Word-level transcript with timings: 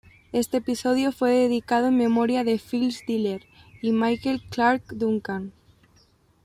Este 0.31 0.57
episodio 0.57 1.11
fue 1.11 1.29
dedicado 1.35 1.89
en 1.89 1.95
memoria 1.97 2.43
de 2.43 2.57
Phyllis 2.57 3.03
Diller 3.05 3.45
y 3.83 3.91
Michael 3.91 4.41
Clarke 4.49 4.95
Duncan. 4.95 5.53